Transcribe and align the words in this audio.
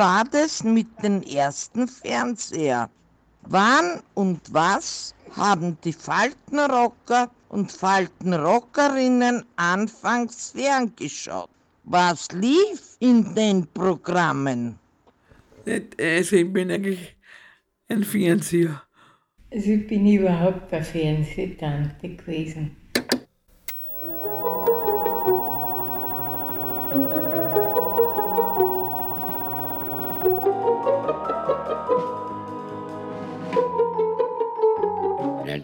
war 0.00 0.24
das 0.24 0.64
mit 0.64 0.88
den 1.02 1.22
ersten 1.24 1.86
Fernseher? 1.86 2.88
Wann 3.42 4.00
und 4.14 4.40
was 4.50 5.14
haben 5.36 5.76
die 5.84 5.92
Faltenrocker 5.92 7.30
und 7.50 7.70
Faltenrockerinnen 7.70 9.44
anfangs 9.56 10.52
ferngeschaut? 10.52 11.50
Was 11.84 12.28
lief 12.32 12.96
in 13.00 13.34
den 13.34 13.66
Programmen? 13.74 14.78
Also 15.66 16.36
ich 16.36 16.50
bin 16.50 16.70
eigentlich 16.70 17.14
ein 17.88 18.02
Fernseher. 18.02 18.82
Also 19.52 19.70
ich 19.70 19.86
bin 19.86 20.06
überhaupt 20.06 20.72
eine 20.72 20.82
Fernsehtante 20.82 22.08
gewesen. 22.16 22.74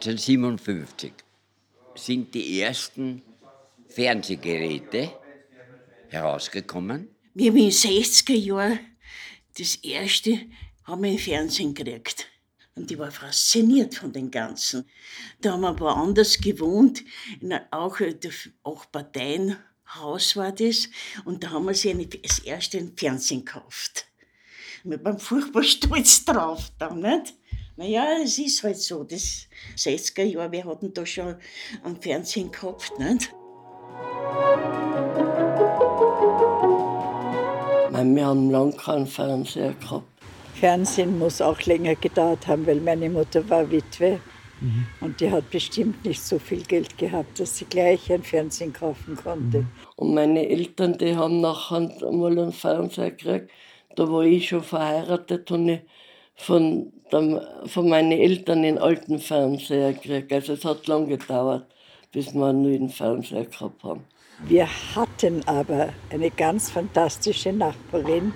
...1957 0.00 1.12
sind 1.94 2.34
die 2.34 2.60
ersten 2.60 3.22
Fernsehgeräte 3.88 5.12
herausgekommen. 6.08 7.08
Wir 7.34 7.50
haben 7.50 7.56
in 7.56 7.64
den 7.64 7.72
60er 7.72 8.34
Jahren 8.34 8.78
das 9.58 9.76
erste 9.76 10.38
haben 10.84 11.02
wir 11.02 11.12
im 11.12 11.18
Fernsehen 11.18 11.74
gekriegt. 11.74 12.26
Und 12.74 12.90
ich 12.90 12.98
war 12.98 13.10
fasziniert 13.10 13.94
von 13.94 14.12
den 14.12 14.30
Ganzen. 14.30 14.84
Da 15.40 15.52
haben 15.52 15.62
wir 15.62 15.80
woanders 15.80 16.38
gewohnt, 16.38 17.02
auch, 17.70 17.98
auch 18.62 18.92
Parteienhaus 18.92 20.36
war 20.36 20.52
das. 20.52 20.90
Und 21.24 21.42
da 21.42 21.50
haben 21.50 21.66
wir 21.66 21.90
eine, 21.90 22.06
das 22.06 22.40
erste 22.40 22.92
Fernsehen 22.96 23.46
gekauft. 23.46 24.06
Wir 24.84 25.02
waren 25.02 25.18
furchtbar 25.18 25.62
stolz 25.64 26.24
drauf 26.24 26.70
da, 26.78 26.94
nicht? 26.94 27.34
Naja, 27.78 28.06
es 28.24 28.38
ist 28.38 28.62
halt 28.62 28.78
so, 28.78 29.04
das 29.04 29.48
60er 29.76 30.24
Jahre, 30.24 30.50
wir 30.50 30.64
hatten 30.64 30.94
da 30.94 31.04
schon 31.04 31.36
am 31.82 32.00
Fernsehen 32.00 32.50
gehabt, 32.50 32.98
nicht? 32.98 33.34
Wir 37.90 38.26
haben 38.26 38.50
lange 38.50 38.72
keinen 38.72 39.06
Fernseher 39.06 39.74
gehabt. 39.74 40.06
Fernsehen 40.54 41.18
muss 41.18 41.42
auch 41.42 41.60
länger 41.62 41.94
gedauert 41.96 42.46
haben, 42.46 42.66
weil 42.66 42.80
meine 42.80 43.10
Mutter 43.10 43.46
war 43.50 43.70
Witwe. 43.70 44.20
Mhm. 44.60 44.86
Und 45.02 45.20
die 45.20 45.30
hat 45.30 45.50
bestimmt 45.50 46.02
nicht 46.04 46.22
so 46.22 46.38
viel 46.38 46.62
Geld 46.62 46.96
gehabt, 46.96 47.38
dass 47.38 47.58
sie 47.58 47.66
gleich 47.66 48.10
ein 48.10 48.22
Fernsehen 48.22 48.72
kaufen 48.72 49.16
konnte. 49.16 49.60
Mhm. 49.60 49.68
Und 49.96 50.14
meine 50.14 50.48
Eltern, 50.48 50.96
die 50.96 51.14
haben 51.14 51.42
nachher 51.42 51.80
mal 52.10 52.32
einen 52.32 52.52
Fernseher 52.52 53.10
gekriegt. 53.10 53.50
Da 53.96 54.10
war 54.10 54.22
ich 54.22 54.48
schon 54.48 54.62
verheiratet 54.62 55.50
und 55.50 55.68
ich 55.68 55.80
von, 56.36 56.92
der, 57.10 57.62
von 57.66 57.88
meinen 57.88 58.12
Eltern 58.12 58.62
den 58.62 58.78
alten 58.78 59.18
Fernseher 59.18 59.92
gekriegt. 59.92 60.32
Also 60.32 60.52
es 60.52 60.64
hat 60.64 60.86
lange 60.86 61.18
gedauert, 61.18 61.66
bis 62.12 62.34
wir 62.34 62.46
einen 62.46 62.62
neuen 62.62 62.88
Fernseher 62.88 63.44
gehabt 63.44 63.82
haben. 63.82 64.04
Wir 64.46 64.68
hatten 64.94 65.42
aber 65.46 65.88
eine 66.10 66.30
ganz 66.30 66.70
fantastische 66.70 67.52
Nachbarin, 67.52 68.32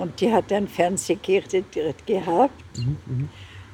und 0.00 0.18
die 0.20 0.32
hat 0.32 0.50
ein 0.52 0.66
Fernsehgerät 0.66 1.64
gehabt. 2.06 2.78
Mhm, 2.78 2.96
mhm, 3.06 3.28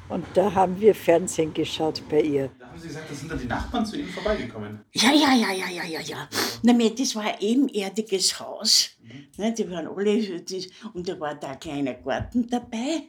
und 0.09 0.25
da 0.33 0.53
haben 0.53 0.79
wir 0.79 0.93
Fernsehen 0.93 1.53
geschaut 1.53 2.01
bei 2.09 2.21
ihr. 2.21 2.49
Da 2.59 2.67
haben 2.67 2.79
Sie 2.79 2.87
gesagt, 2.87 3.09
da 3.09 3.15
sind 3.15 3.31
dann 3.31 3.39
die 3.39 3.45
Nachbarn 3.45 3.85
zu 3.85 3.97
Ihnen 3.97 4.09
vorbeigekommen. 4.09 4.81
Ja, 4.93 5.11
ja, 5.11 5.33
ja, 5.33 5.53
ja, 5.53 5.69
ja, 5.69 5.83
ja, 5.85 6.01
ja. 6.01 6.29
Na, 6.63 6.73
das 6.73 7.15
war 7.15 7.23
ein 7.23 7.39
ebenerdiges 7.39 8.39
Haus. 8.39 8.89
Mhm. 9.01 9.27
Ne, 9.37 9.53
die 9.53 9.69
waren 9.71 9.87
alle, 9.87 10.41
die, 10.41 10.69
und 10.93 11.07
da 11.07 11.19
war 11.19 11.35
da 11.35 11.51
ein 11.51 11.59
kleiner 11.59 11.93
Garten 11.93 12.47
dabei. 12.47 13.03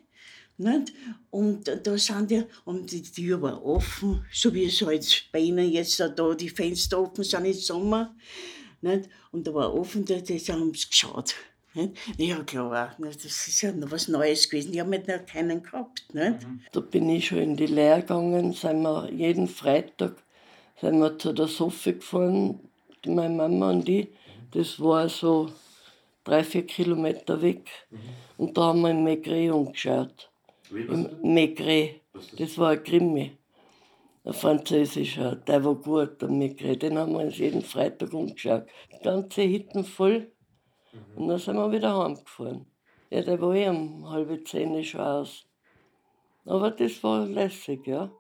Nicht? 0.58 0.92
Und 1.30 1.70
da 1.84 1.96
sind 1.96 2.30
wir, 2.30 2.46
und 2.64 2.91
die 2.91 3.02
Tür 3.02 3.41
war 3.41 3.64
offen, 3.64 4.24
so 4.32 4.52
wie 4.52 4.64
es 4.64 4.82
halt 4.82 5.28
bei 5.32 5.38
Ihnen 5.38 5.70
jetzt 5.70 6.00
da 6.00 6.34
die 6.34 6.50
Fenster 6.50 7.00
offen 7.00 7.24
sind 7.24 7.44
im 7.44 7.52
Sommer. 7.52 8.14
Nicht? 8.80 9.08
Und 9.30 9.47
da 9.47 9.54
war 9.54 9.72
offen, 9.72 10.04
da, 10.04 10.16
da 10.16 10.52
haben 10.52 10.74
sie 10.74 10.88
geschaut. 10.88 11.34
Ja, 12.16 12.42
klar, 12.42 12.97
das 12.98 13.24
ist 13.24 13.62
ja 13.62 13.70
noch 13.70 13.91
was 13.92 14.08
Neues 14.08 14.48
gewesen. 14.48 14.72
Die 14.72 14.80
haben 14.80 14.91
halt 14.91 15.06
noch 15.06 15.24
keinen 15.26 15.62
gehabt. 15.62 16.12
Nicht? 16.12 16.42
Mhm. 16.42 16.60
Da 16.72 16.80
bin 16.80 17.08
ich 17.08 17.26
schon 17.26 17.38
in 17.38 17.56
die 17.56 17.66
Lehre 17.66 18.00
gegangen, 18.00 18.52
sind 18.52 18.82
wir 18.82 19.10
jeden 19.12 19.47
Freitag 19.47 20.16
sind 20.80 20.98
wir 21.00 21.18
zu 21.18 21.32
der 21.32 21.48
Sophie 21.48 21.94
gefahren, 21.94 22.60
meine 23.06 23.34
Mama 23.34 23.70
und 23.70 23.88
ich. 23.88 24.08
Das 24.52 24.80
war 24.80 25.08
so 25.08 25.50
drei, 26.24 26.44
vier 26.44 26.66
Kilometer 26.66 27.42
weg. 27.42 27.68
Mhm. 27.91 27.98
Und 28.36 28.56
da 28.56 28.62
haben 28.66 28.80
wir 28.82 28.91
in 28.91 29.04
Maigret 29.04 29.50
umgeschaut. 29.50 30.30
Im 30.70 31.08
Maigret. 31.22 32.02
Das 32.38 32.58
war 32.58 32.70
ein 32.70 32.82
Krimi. 32.82 33.36
Ein 34.24 34.32
französischer, 34.32 35.36
der 35.36 35.64
war 35.64 35.74
gut, 35.74 36.20
der 36.20 36.28
Maigret. 36.28 36.82
Den 36.82 36.98
haben 36.98 37.12
wir 37.12 37.20
uns 37.20 37.38
jeden 37.38 37.62
Freitag 37.62 38.12
umgeschaut. 38.12 38.66
Die 38.92 39.02
ganze 39.02 39.42
Hitten 39.42 39.84
voll 39.84 40.30
und 41.16 41.28
dann 41.28 41.38
sind 41.38 41.56
wir 41.56 41.70
wieder 41.72 41.96
heimgefahren. 41.96 42.66
Ja, 43.10 43.22
der 43.22 43.40
war 43.40 43.54
eh 43.54 43.68
um 43.68 44.08
halb 44.10 44.46
zehn 44.46 44.84
schon 44.84 45.00
aus. 45.00 45.46
Aber 46.44 46.70
das 46.70 47.02
war 47.02 47.26
lässig, 47.26 47.86
ja. 47.86 48.10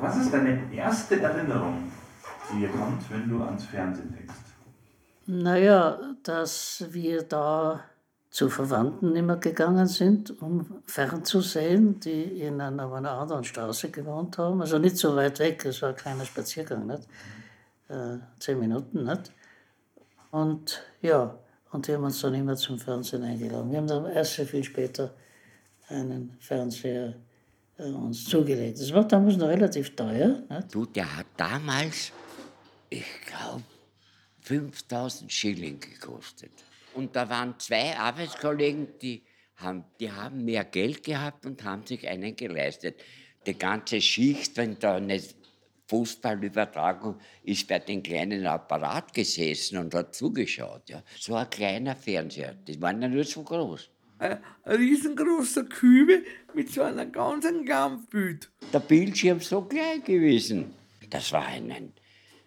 Was 0.00 0.16
ist 0.18 0.32
deine 0.32 0.72
erste 0.72 1.20
Erinnerung, 1.20 1.90
die 2.52 2.60
dir 2.60 2.68
kommt, 2.68 3.10
wenn 3.10 3.28
du 3.28 3.42
ans 3.42 3.64
Fernsehen 3.64 4.12
denkst? 4.12 4.34
Naja, 5.26 5.98
dass 6.22 6.84
wir 6.90 7.22
da 7.22 7.80
zu 8.30 8.50
Verwandten 8.50 9.16
immer 9.16 9.36
gegangen 9.36 9.86
sind, 9.86 10.42
um 10.42 10.82
fernzusehen, 10.86 12.00
die 12.00 12.42
in 12.42 12.60
einer, 12.60 12.92
einer 12.92 13.12
anderen 13.12 13.44
Straße 13.44 13.90
gewohnt 13.90 14.36
haben. 14.38 14.60
Also 14.60 14.78
nicht 14.78 14.98
so 14.98 15.16
weit 15.16 15.38
weg, 15.38 15.64
es 15.64 15.80
war 15.80 15.90
ein 15.90 15.96
kleiner 15.96 16.24
Spaziergang, 16.24 16.86
nicht? 16.86 17.08
Äh, 17.88 18.18
zehn 18.38 18.58
Minuten. 18.58 19.04
Nicht? 19.04 19.32
Und 20.30 20.82
ja, 21.00 21.34
und 21.72 21.88
die 21.88 21.94
haben 21.94 22.04
uns 22.04 22.20
dann 22.20 22.34
immer 22.34 22.56
zum 22.56 22.78
Fernsehen 22.78 23.22
eingeladen. 23.22 23.70
Wir 23.70 23.78
haben 23.78 23.86
dann 23.86 24.06
erst 24.06 24.34
sehr 24.34 24.46
viel 24.46 24.62
später 24.62 25.14
einen 25.88 26.36
Fernseher 26.40 27.14
äh, 27.78 27.84
uns 27.84 28.24
zugelegt. 28.24 28.80
Das 28.80 28.92
war 28.92 29.04
damals 29.04 29.36
noch 29.36 29.48
relativ 29.48 29.96
teuer. 29.96 30.42
Nicht? 30.48 30.74
Du, 30.74 30.84
der 30.84 31.16
hat 31.16 31.26
damals, 31.36 32.12
ich 32.90 33.04
glaube, 33.26 33.62
5000 34.42 35.32
Schilling 35.32 35.80
gekostet. 35.80 36.52
Und 36.94 37.14
da 37.14 37.28
waren 37.28 37.58
zwei 37.58 37.96
Arbeitskollegen, 37.96 38.98
die 39.00 39.22
haben, 39.56 39.84
die 40.00 40.10
haben 40.10 40.44
mehr 40.44 40.64
Geld 40.64 41.02
gehabt 41.02 41.46
und 41.46 41.64
haben 41.64 41.86
sich 41.86 42.06
einen 42.08 42.36
geleistet. 42.36 43.00
Die 43.46 43.58
ganze 43.58 44.00
Schicht, 44.00 44.56
wenn 44.56 44.78
da 44.78 44.96
eine 44.96 45.20
Fußballübertragung 45.88 47.18
ist 47.44 47.68
bei 47.68 47.78
den 47.78 48.02
kleinen 48.02 48.46
Apparat 48.46 49.14
gesessen 49.14 49.78
und 49.78 49.94
hat 49.94 50.14
zugeschaut. 50.14 50.88
Ja. 50.88 51.02
So 51.18 51.34
ein 51.34 51.48
kleiner 51.48 51.94
Fernseher, 51.94 52.54
die 52.54 52.80
waren 52.80 53.00
ja 53.02 53.08
nur 53.08 53.24
so 53.24 53.42
groß. 53.42 53.90
Ein, 54.18 54.38
riesengroßer 54.66 55.64
Kübel 55.64 56.24
mit 56.54 56.70
so 56.72 56.82
einer 56.82 57.06
ganzen 57.06 57.64
Kampfbild. 57.66 58.50
Der 58.72 58.80
Bildschirm 58.80 59.40
so 59.40 59.62
klein 59.62 60.02
gewesen. 60.02 60.72
Das 61.10 61.32
war 61.32 61.46
ein, 61.46 61.70
ein 61.70 61.92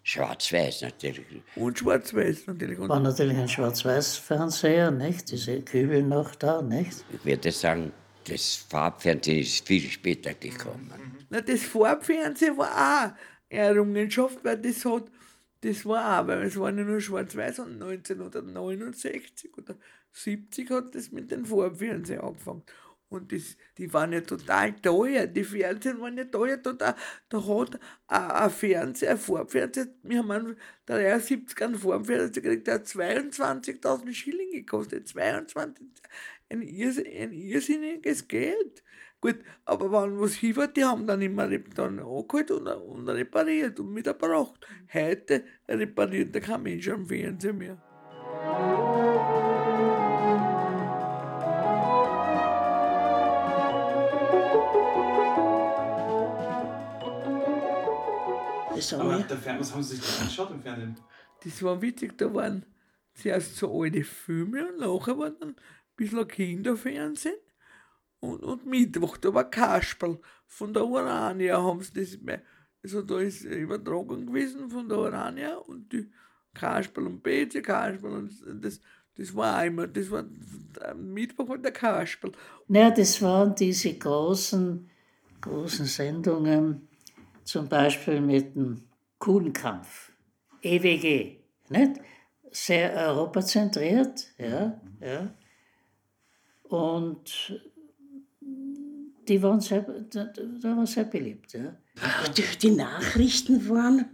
Schwarz-Weiß 0.04 0.82
natürlich. 0.82 1.44
Und 1.56 1.80
Schwarz-Weiß 1.80 2.48
natürlich. 2.48 2.80
War 2.80 3.00
natürlich 3.00 3.38
ein 3.38 3.50
Schwarz-Weiß-Fernseher, 3.50 4.92
nicht? 4.92 5.32
Diese 5.32 5.62
Kübel 5.62 6.04
noch 6.04 6.36
da, 6.36 6.62
nicht? 6.62 7.04
Ich 7.12 7.26
würde 7.26 7.52
sagen, 7.52 7.92
das 8.26 8.56
Farbfernsehen 8.70 9.40
ist 9.40 9.68
viel 9.68 9.90
später 9.90 10.34
gekommen. 10.34 10.92
Na, 11.30 11.42
das 11.42 11.64
Farbfernsehen 11.64 12.58
war 12.58 12.72
auch 12.72 13.12
eine 13.50 13.60
Errungenschaft, 13.62 14.44
weil 14.44 14.58
das 14.58 14.86
hat, 14.86 15.06
das 15.62 15.86
war 15.86 16.22
auch, 16.22 16.28
weil 16.28 16.44
es 16.44 16.58
war 16.58 16.72
ja 16.72 16.84
nur 16.84 17.02
Schwarz-Weiß 17.02 17.60
und 17.60 17.82
1969 17.82 19.58
oder 19.58 19.76
70 20.12 20.70
hat 20.70 20.96
das 20.96 21.12
mit 21.12 21.32
dem 21.32 21.46
Farbfernsehen 21.46 22.22
angefangen. 22.22 22.64
Und 23.10 23.32
das, 23.32 23.58
die 23.78 23.92
waren 23.92 24.14
ja 24.14 24.22
total 24.22 24.74
teuer. 24.74 25.26
Die 25.26 25.44
Fernsehen 25.44 26.00
waren 26.00 26.18
ja 26.18 26.26
teuer. 26.26 26.58
Da, 26.58 26.74
da, 26.74 26.96
da 27.30 27.48
hat 27.48 27.80
ein 28.08 28.50
Fernseher, 28.52 29.12
ein 29.12 29.18
Farbfernseher, 29.18 29.88
wir 30.04 30.20
haben 30.20 30.32
einen 30.32 30.58
73 30.86 31.62
einen 31.62 31.76
Formfernseher 31.76 32.30
gekriegt, 32.30 32.68
der 32.68 32.76
hat 32.76 32.86
22.000 32.86 34.14
Schilling 34.14 34.52
gekostet. 34.52 35.08
22, 35.08 35.88
ein, 36.50 36.62
ein 36.62 37.32
irrsinniges 37.32 38.28
Geld. 38.28 38.84
Gut, 39.22 39.40
aber 39.66 39.92
wenn 39.92 40.20
was 40.20 40.36
hin 40.36 40.56
war, 40.56 40.68
die 40.68 40.86
haben 40.86 41.06
dann 41.06 41.22
immer 41.22 41.48
dann 41.48 42.00
angeholt 42.00 42.52
und, 42.52 42.68
und 42.68 43.10
repariert 43.10 43.80
und 43.80 43.92
mitgebracht. 43.92 44.66
Heute 44.94 45.44
repariert 45.68 46.34
der 46.34 46.42
kein 46.42 46.64
Mensch 46.64 46.88
am 46.88 47.08
Fernseher 47.08 47.54
mehr. 47.54 48.69
Das 58.80 58.94
Aber 58.94 59.20
der 59.20 59.38
Fern 59.38 59.60
was 59.60 59.74
haben 59.74 59.84
Sie 59.84 59.96
sich 59.96 60.06
da 60.06 60.22
angeschaut 60.22 60.52
im 60.52 60.62
Fernsehen? 60.62 60.96
Das 61.44 61.64
war 61.64 61.82
witzig, 61.82 62.18
da 62.18 62.34
waren 62.34 62.66
zuerst 63.14 63.56
so 63.56 63.82
alte 63.82 64.04
Filme 64.04 64.70
und 64.70 64.80
nachher 64.80 65.18
war 65.18 65.32
dann 65.32 65.50
ein 65.50 65.56
bisschen 65.96 66.28
Kinderfernsehen. 66.28 67.36
Und, 68.20 68.44
und 68.44 68.66
Mittwoch, 68.66 69.18
da 69.18 69.34
war 69.34 69.50
Kasperl 69.50 70.20
von 70.46 70.74
der 70.74 70.86
Urania, 70.86 71.62
haben 71.62 71.82
sie 71.82 71.94
das, 71.94 72.18
also 72.84 73.02
da 73.02 73.20
ist 73.20 73.46
eine 73.46 73.56
Übertragung 73.56 74.26
gewesen 74.26 74.70
von 74.70 74.90
der 74.90 74.98
Urania 74.98 75.56
und 75.56 75.92
die 75.94 76.12
Kasperl 76.54 77.08
und 77.08 77.24
Beze, 77.24 77.62
Kasperl 77.62 78.14
und 78.14 78.34
das, 78.64 78.82
das 79.16 79.36
war 79.36 79.58
einmal, 79.58 79.88
das 79.88 80.12
war, 80.12 80.26
am 80.82 81.14
Mittwoch 81.14 81.48
war 81.48 81.58
der 81.58 81.72
Kasperl. 81.72 82.34
Naja, 82.68 82.92
das 82.92 83.22
waren 83.22 83.56
diese 83.56 83.94
großen, 83.94 84.90
großen 85.40 85.86
Sendungen, 85.86 86.89
zum 87.50 87.68
Beispiel 87.68 88.22
mit 88.22 88.56
dem 88.56 88.84
Kuhnkampf, 89.18 90.12
EWG, 90.62 91.38
nicht? 91.70 92.00
Sehr 92.52 92.94
europazentriert, 92.94 94.28
ja, 94.38 94.80
ja. 95.02 95.34
Und 96.64 97.60
die 99.28 99.42
waren 99.42 99.62
sehr, 99.62 99.82
da, 99.82 100.32
war 100.62 100.86
sehr 100.86 101.06
beliebt, 101.06 101.54
ja. 101.54 101.76
Die, 102.38 102.44
die 102.62 102.72
Nachrichten 102.72 103.68
waren, 103.68 104.06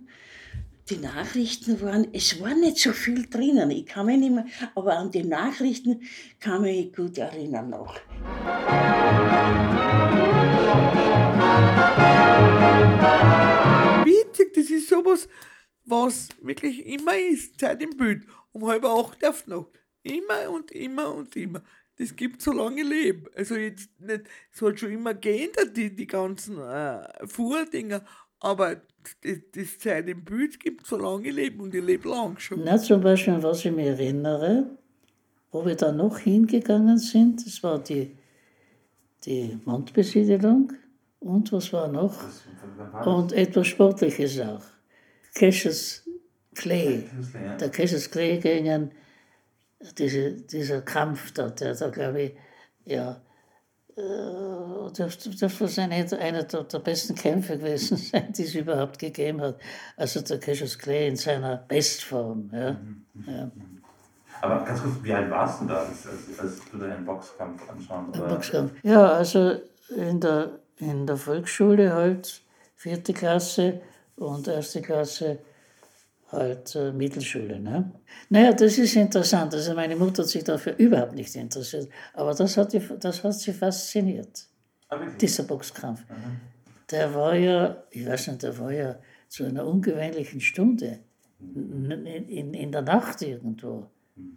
die 0.89 0.97
Nachrichten 0.97 1.81
waren, 1.81 2.07
es 2.13 2.39
war 2.39 2.55
nicht 2.55 2.77
so 2.77 2.93
viel 2.93 3.29
drinnen. 3.29 3.69
Ich 3.71 3.85
kann 3.85 4.05
mich 4.05 4.17
nicht 4.17 4.31
mehr, 4.31 4.45
aber 4.75 4.97
an 4.97 5.11
die 5.11 5.23
Nachrichten 5.23 6.01
kann 6.39 6.61
mich 6.61 6.93
gut 6.93 7.17
erinnern 7.17 7.69
noch. 7.69 7.95
Sowas, 15.15 15.27
was 15.85 16.29
wirklich 16.41 16.85
immer 16.85 17.17
ist, 17.17 17.59
Zeit 17.59 17.81
im 17.81 17.95
Bild, 17.97 18.23
um 18.51 18.67
halb 18.67 18.85
acht 18.85 19.25
auf 19.25 19.43
die 19.43 19.51
Nacht. 19.51 19.67
Immer 20.03 20.49
und 20.51 20.71
immer 20.71 21.13
und 21.13 21.35
immer. 21.35 21.61
Das 21.97 22.15
gibt 22.15 22.41
so 22.41 22.51
lange 22.51 22.83
Leben. 22.83 23.25
Also 23.35 23.55
jetzt 23.55 23.89
nicht, 23.99 24.23
es 24.51 24.61
hat 24.61 24.79
schon 24.79 24.91
immer 24.91 25.13
geändert, 25.13 25.75
die, 25.75 25.95
die 25.95 26.07
ganzen 26.07 26.59
äh, 26.59 27.07
Fuhrdinger, 27.25 28.03
aber 28.39 28.81
das, 29.21 29.37
das 29.53 29.79
Zeit 29.79 30.07
im 30.09 30.23
Bild 30.23 30.59
gibt 30.59 30.85
so 30.85 30.97
lange 30.97 31.31
Leben 31.31 31.61
und 31.61 31.73
ich 31.73 31.83
lebe 31.83 32.09
lang 32.09 32.37
schon. 32.37 32.63
Na, 32.63 32.77
zum 32.77 33.01
Beispiel, 33.01 33.33
an 33.33 33.43
was 33.43 33.63
ich 33.63 33.71
mich 33.71 33.85
erinnere, 33.85 34.77
wo 35.51 35.65
wir 35.65 35.75
da 35.75 35.91
noch 35.91 36.19
hingegangen 36.19 36.97
sind, 36.97 37.45
das 37.45 37.63
war 37.63 37.79
die, 37.79 38.11
die 39.23 39.57
Mondbesiedelung 39.63 40.73
und 41.19 41.51
was 41.53 41.71
war 41.71 41.87
noch? 41.87 42.15
Und 43.05 43.31
etwas 43.31 43.67
Sportliches 43.67 44.39
auch. 44.41 44.74
Cassius 45.35 46.03
Clay. 46.55 47.03
Der 47.59 47.69
Cassius 47.69 48.09
Clay 48.09 48.39
gegen 48.39 48.91
diese, 49.97 50.31
dieser 50.31 50.81
Kampf 50.81 51.33
da, 51.33 51.49
der 51.49 51.75
da, 51.75 51.89
glaube 51.89 52.21
ich, 52.21 52.33
ja, 52.85 53.21
äh, 53.97 54.91
das, 54.97 55.17
das 55.39 55.61
war 55.61 55.83
eine, 55.83 56.19
einer 56.19 56.43
der, 56.43 56.63
der 56.63 56.79
besten 56.79 57.15
Kämpfe 57.15 57.57
gewesen 57.57 57.97
sein, 58.11 58.31
die 58.33 58.43
es 58.43 58.55
überhaupt 58.55 58.97
gegeben 58.97 59.41
hat. 59.41 59.59
Also 59.97 60.21
der 60.21 60.39
Cassius 60.39 60.79
Clay 60.79 61.07
in 61.09 61.15
seiner 61.15 61.57
Bestform. 61.57 62.49
Ja. 62.53 62.79
Ja. 63.27 63.51
Aber 64.41 64.63
ganz 64.63 64.81
kurz, 64.81 64.95
wie 65.01 65.13
alt 65.13 65.29
warst 65.29 65.61
du 65.61 65.65
da, 65.65 65.79
als, 65.79 66.07
als, 66.07 66.39
als 66.39 66.61
du 66.71 66.77
da 66.77 66.93
einen 66.93 67.05
Boxkampf 67.05 67.69
anschauen 67.69 68.11
Der 68.11 68.23
oder? 68.23 68.35
Boxkampf. 68.35 68.73
Ja, 68.83 69.11
also 69.13 69.59
in 69.95 70.19
der, 70.19 70.59
in 70.77 71.07
der 71.07 71.17
Volksschule 71.17 71.93
halt 71.93 72.41
vierte 72.75 73.13
Klasse 73.13 73.81
und 74.15 74.47
erste 74.47 74.81
Klasse 74.81 75.39
halt 76.31 76.75
äh, 76.75 76.91
Mittelschule. 76.91 77.59
Ne? 77.59 77.91
Naja, 78.29 78.53
das 78.53 78.77
ist 78.77 78.95
interessant. 78.95 79.53
Also 79.53 79.73
meine 79.73 79.95
Mutter 79.95 80.23
hat 80.23 80.29
sich 80.29 80.43
dafür 80.43 80.75
überhaupt 80.77 81.13
nicht 81.13 81.35
interessiert. 81.35 81.89
Aber 82.13 82.33
das 82.33 82.57
hat, 82.57 82.73
die, 82.73 82.81
das 82.99 83.23
hat 83.23 83.33
sie 83.33 83.53
fasziniert, 83.53 84.47
Ah, 84.89 84.99
dieser 85.19 85.43
Boxkampf. 85.43 86.03
Der 86.91 87.13
war 87.13 87.35
ja, 87.35 87.83
ich 87.89 88.05
weiß 88.05 88.27
nicht, 88.27 88.43
der 88.43 88.57
war 88.59 88.71
ja 88.71 88.95
zu 89.27 89.45
einer 89.45 89.65
ungewöhnlichen 89.65 90.41
Stunde. 90.41 90.99
In, 91.39 92.05
in, 92.05 92.53
in 92.53 92.71
der 92.71 92.81
Nacht 92.81 93.21
irgendwo. 93.21 93.87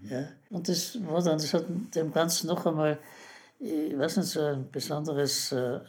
Ja. 0.03 0.29
Und 0.51 0.69
das 0.69 0.99
war 1.07 1.23
dann, 1.23 1.39
das 1.39 1.55
hat 1.55 1.67
dem 1.95 2.13
Ganzen 2.13 2.49
noch 2.49 2.67
einmal, 2.67 2.99
ich 3.61 3.97
weiß 3.97 4.17
nicht, 4.17 4.31
so 4.31 4.41
ein 4.41 4.71
besonderes 4.71 5.53
äh, 5.53 5.81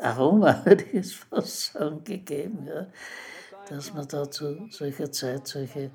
Aroma, 0.00 0.62
würde 0.64 0.84
ich 0.84 1.06
es 1.06 1.14
fast 1.14 1.72
sagen, 1.72 2.02
gegeben. 2.04 2.66
Ja. 2.66 2.86
Dass 3.68 3.92
man 3.92 4.08
da 4.08 4.30
zu 4.30 4.66
solcher 4.70 5.12
Zeit 5.12 5.46
solche, 5.46 5.90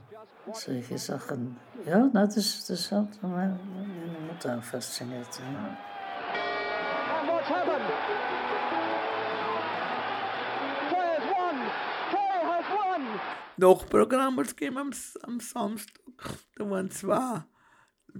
solche 0.53 0.97
Sachen, 0.97 1.57
ja, 1.85 2.09
na, 2.13 2.25
das, 2.25 2.65
das 2.67 2.91
hat 2.91 3.21
meine, 3.21 3.59
meine 3.75 4.19
Mutter 4.27 4.61
fasziniert. 4.61 5.27
Ja. 5.39 5.77
Nachprogramm 13.57 14.37
hat 14.37 14.47
es 14.47 14.55
gegeben 14.55 14.77
am, 14.77 14.91
am 15.23 15.39
Samstag. 15.39 16.01
Da 16.55 16.69
waren 16.69 16.91
zwei. 16.91 17.43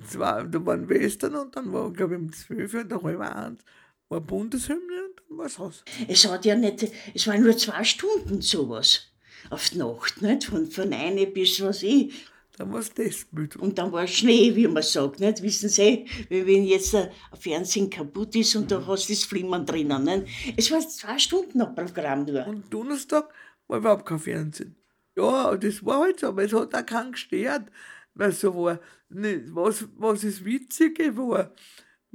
zwei 0.10 0.44
da 0.44 0.66
waren 0.66 0.90
Western 0.90 1.36
und 1.36 1.56
dann 1.56 1.72
war, 1.72 1.92
glaube 1.92 2.16
ich, 2.16 2.22
um 2.22 2.32
12 2.32 2.74
Uhr 2.74 2.82
oder 2.82 3.04
halb 3.04 3.20
eins 3.20 3.64
war 4.10 4.22
Bundeshymne 4.22 5.15
dann 5.28 5.38
war 5.38 5.46
es. 5.46 5.84
Es 6.08 6.26
hat 6.26 6.46
ja 6.46 6.56
nicht, 6.56 6.88
es 7.14 7.28
waren 7.28 7.44
nur 7.44 7.58
zwei 7.58 7.84
Stunden 7.84 8.42
sowas 8.42 9.12
auf 9.50 9.70
die 9.70 9.78
Nacht, 9.78 10.22
nicht? 10.22 10.46
Von, 10.46 10.68
von 10.68 10.94
eine 10.94 11.28
bis 11.28 11.62
was 11.62 11.84
ich. 11.84 12.14
Dann 12.58 12.72
war 12.72 12.80
es 12.80 12.94
das 12.94 13.26
Bild. 13.32 13.58
Und 13.58 13.78
dann 13.78 13.92
war 13.92 14.08
Schnee, 14.08 14.56
wie 14.56 14.68
man 14.68 14.82
sagt, 14.82 15.20
nicht? 15.20 15.44
Wissen 15.44 15.68
Sie, 15.68 16.06
wie 16.30 16.46
wenn 16.48 16.64
jetzt 16.64 16.96
ein 16.96 17.10
Fernsehen 17.38 17.90
kaputt 17.90 18.34
ist 18.36 18.56
und 18.56 18.72
da 18.72 18.86
hast 18.88 19.10
du 19.10 19.14
das 19.14 19.26
Flimmern 19.26 19.66
drinnen, 19.66 20.04
nicht? 20.04 20.56
Es 20.56 20.72
war 20.72 20.80
zwei 20.80 21.20
Stunden 21.20 21.62
ein 21.62 21.76
Programm 21.76 22.24
nur. 22.24 22.48
Und 22.48 22.74
Donnerstag 22.74 23.30
war 23.68 23.80
überhaupt 23.80 24.06
kein 24.06 24.20
Fernsehen. 24.20 24.76
Ja, 25.18 25.56
das 25.56 25.86
war 25.86 26.02
halt 26.02 26.20
so, 26.20 26.28
aber 26.28 26.44
es 26.44 26.54
hat 26.54 26.74
auch 26.74 26.86
keinen 26.86 27.12
gestört, 27.12 27.70
weil 28.14 28.32
so 28.32 28.56
war. 28.56 28.80
Was, 29.10 29.86
was 29.98 30.22
das 30.22 30.44
Witzige 30.44 31.16
war, 31.16 31.54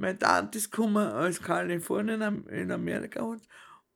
meine 0.01 0.17
Tante 0.17 0.57
ist 0.57 0.71
gekommen 0.71 1.07
aus 1.07 1.41
Kalifornien 1.41 2.45
in 2.47 2.71
Amerika 2.71 3.21
und, 3.21 3.43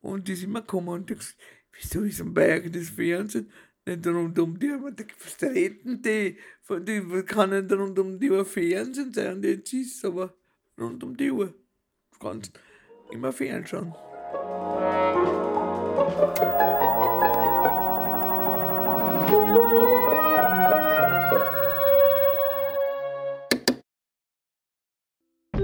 und 0.00 0.28
die 0.28 0.34
ist 0.34 0.44
immer 0.44 0.60
gekommen 0.60 0.88
und 0.88 1.10
hat 1.10 1.18
gesagt, 1.18 1.36
wieso 1.72 2.02
ist 2.02 2.20
am 2.20 2.32
Berg 2.32 2.72
das 2.72 2.90
Fernsehen 2.90 3.50
nicht 3.84 4.06
rund 4.06 4.38
um 4.38 4.56
die 4.58 4.70
Uhr? 4.70 4.92
Was 4.92 5.42
reden 5.42 6.00
die? 6.00 6.38
Die 6.70 7.22
kann 7.24 7.50
nicht 7.50 7.72
rund 7.72 7.98
um 7.98 8.20
die 8.20 8.30
Uhr 8.30 8.44
Fernsehen 8.44 9.12
sein, 9.12 9.34
und 9.34 9.44
jetzt 9.44 9.72
ist 9.72 9.98
es 9.98 10.04
aber 10.04 10.32
rund 10.78 11.02
um 11.02 11.16
die 11.16 11.30
Uhr. 11.30 11.52
Du 12.12 12.18
kannst 12.20 12.58
immer 13.10 13.32
fernschauen. 13.32 13.92